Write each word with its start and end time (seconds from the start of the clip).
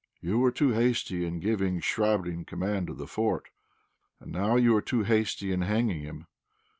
"You 0.19 0.39
were 0.39 0.49
too 0.49 0.71
hasty 0.71 1.25
in 1.27 1.39
giving 1.39 1.79
Chvabrine 1.79 2.43
command 2.47 2.89
of 2.89 2.97
the 2.97 3.05
fort, 3.05 3.49
and 4.19 4.31
now 4.31 4.55
you 4.55 4.75
are 4.75 4.81
too 4.81 5.03
hasty 5.03 5.51
in 5.51 5.61
hanging 5.61 6.01
him. 6.01 6.25